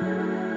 [0.00, 0.53] Bye.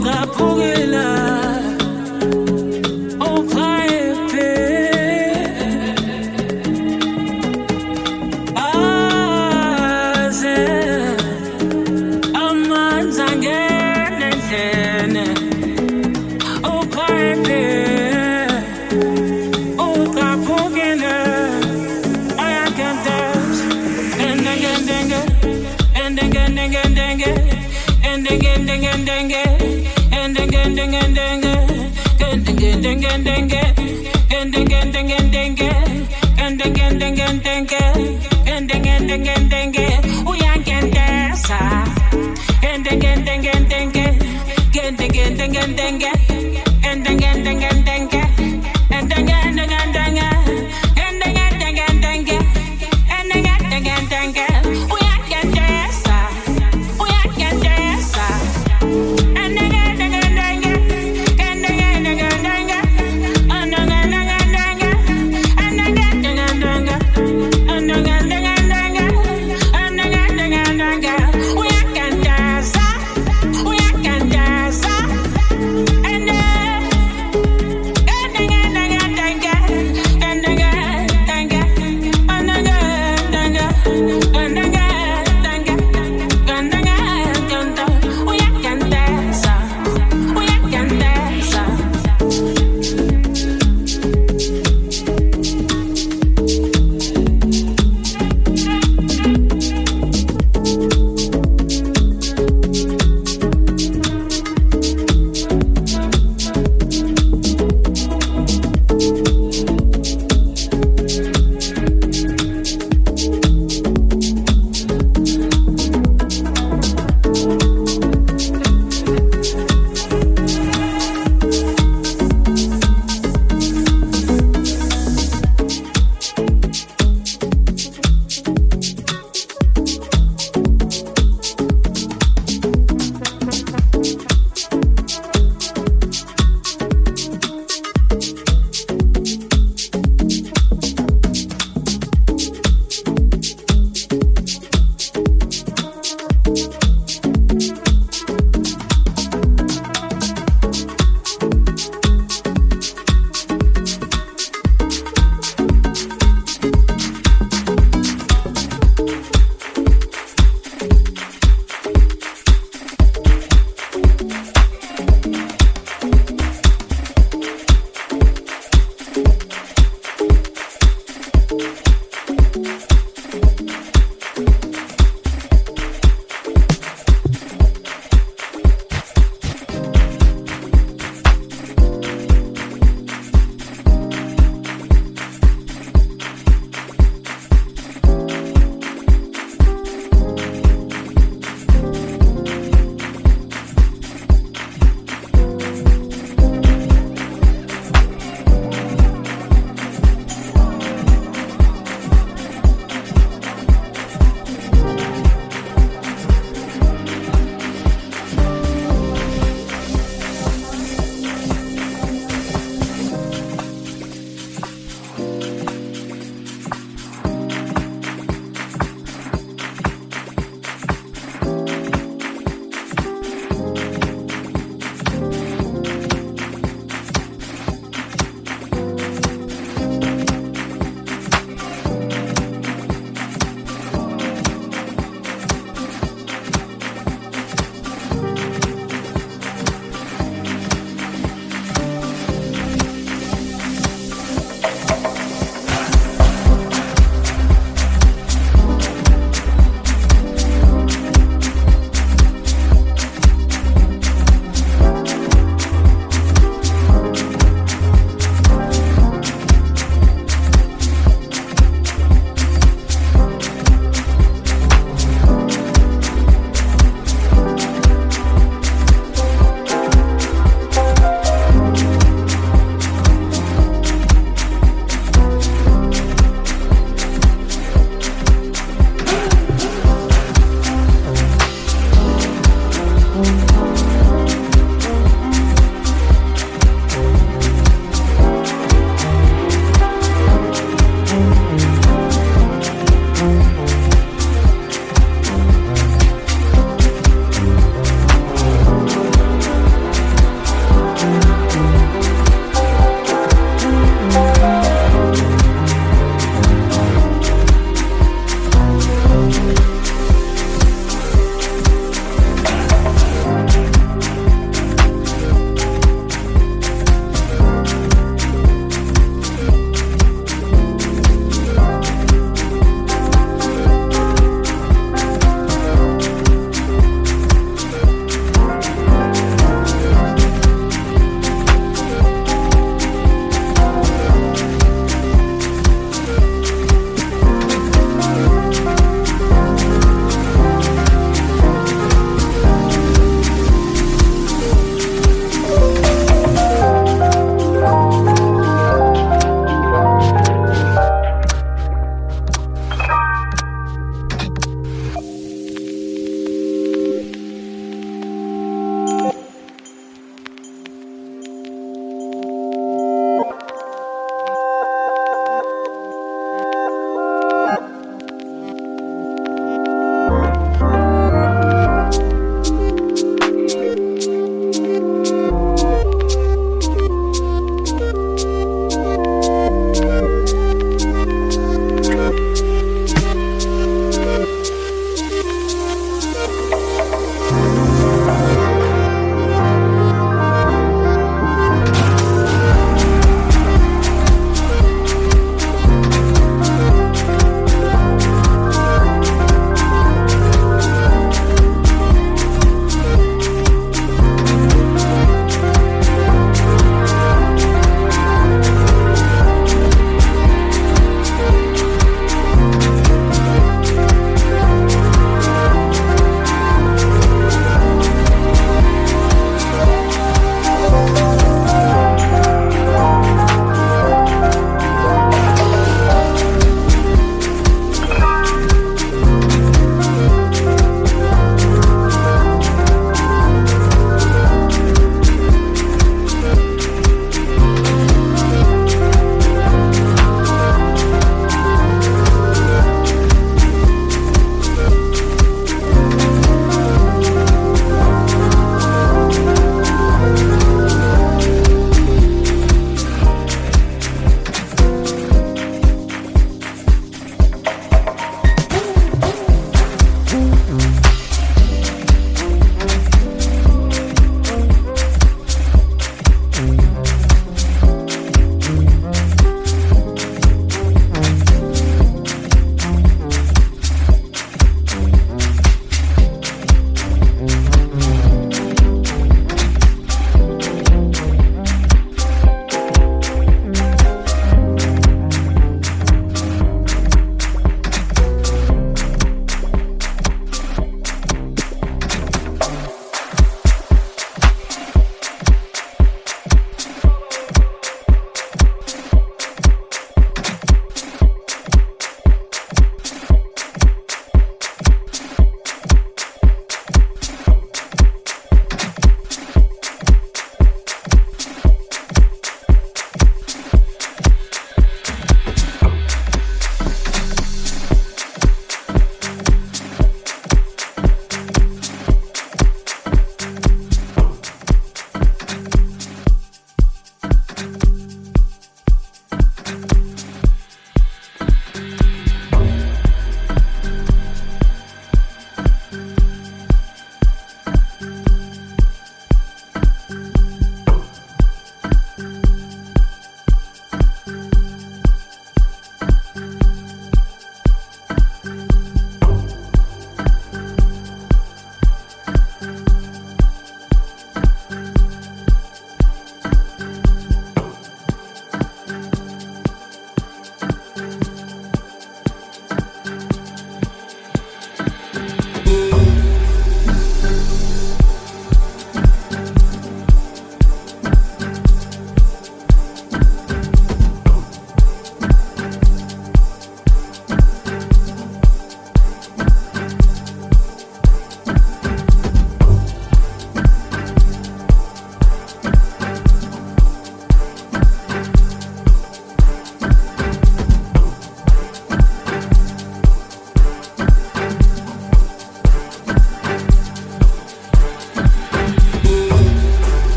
[0.00, 0.79] Ucaphukela uphayephe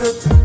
[0.00, 0.37] Are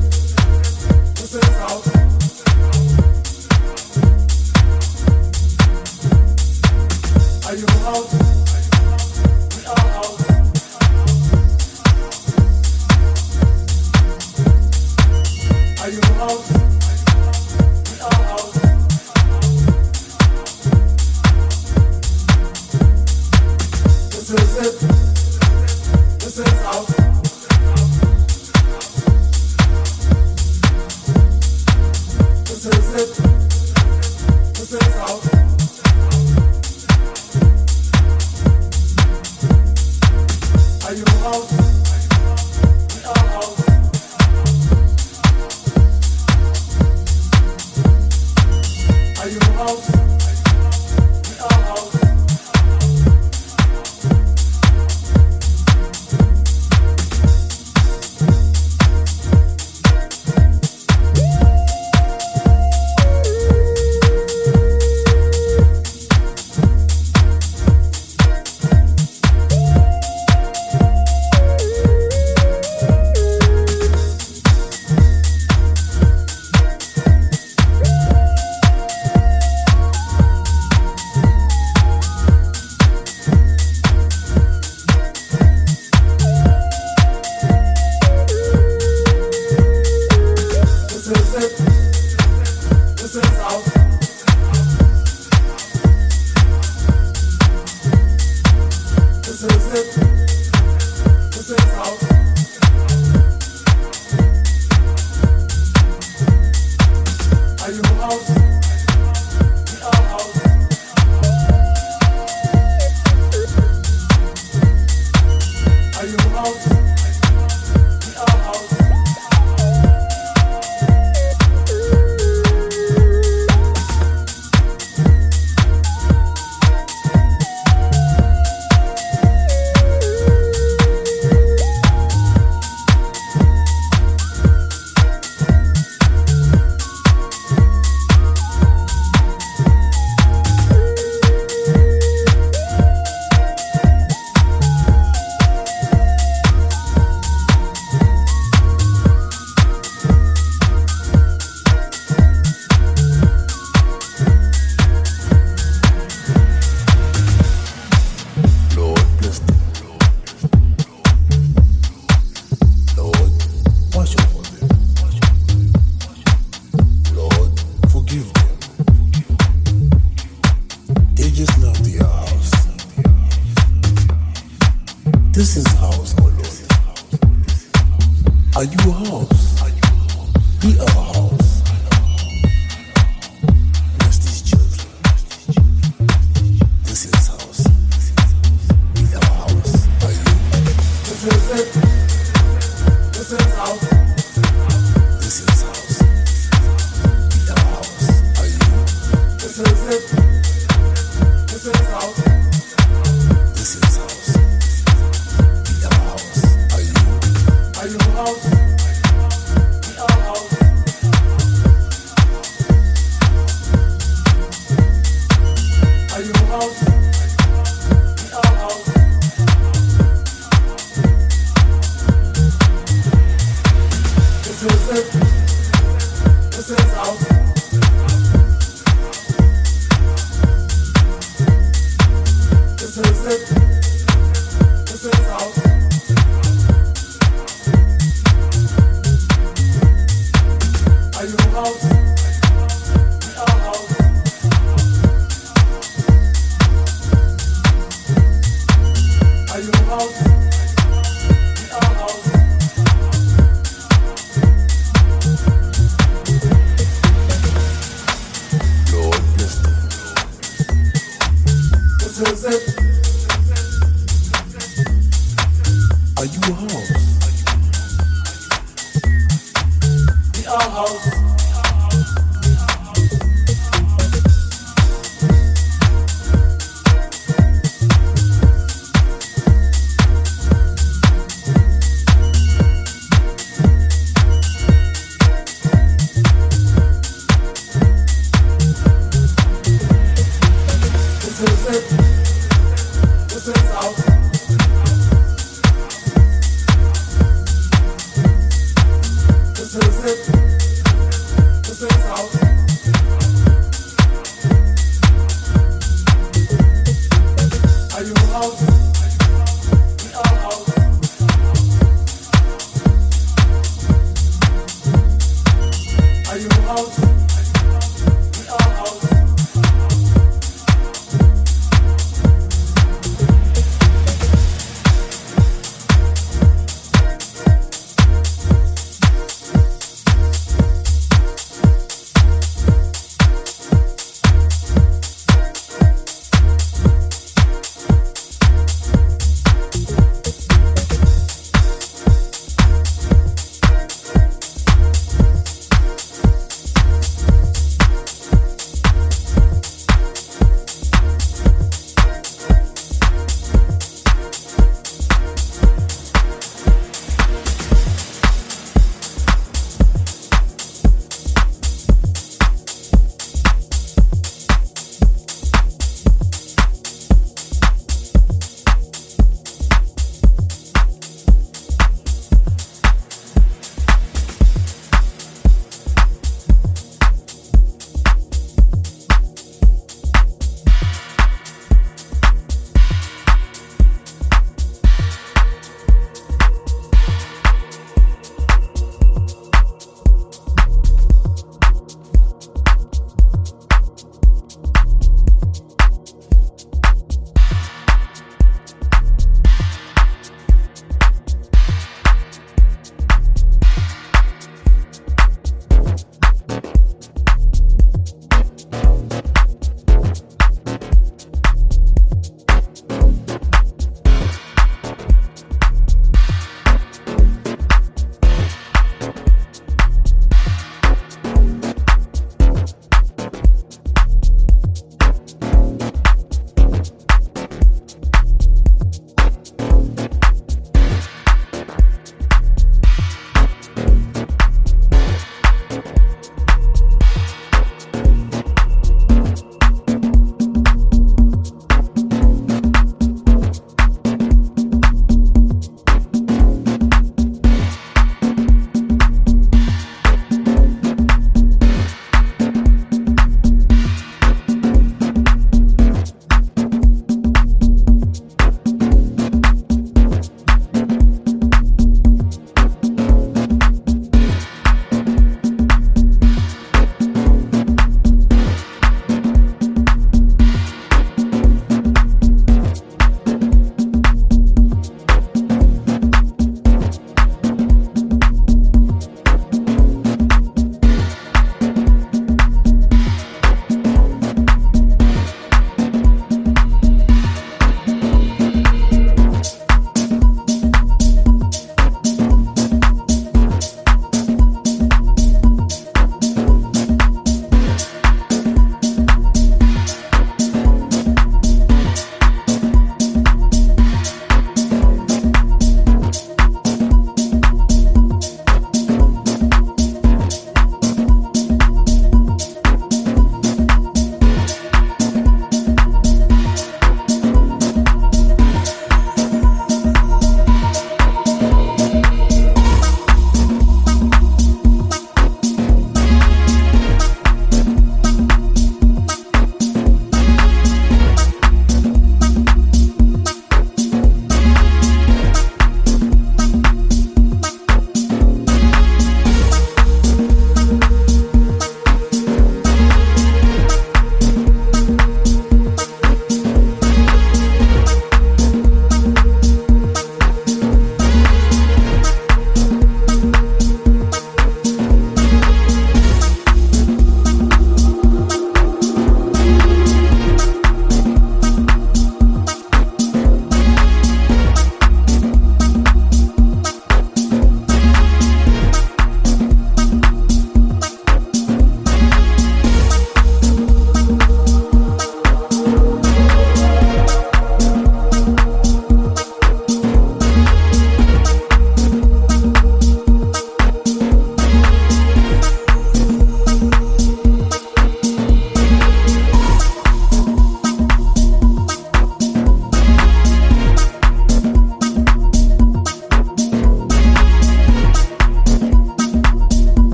[270.86, 271.33] house.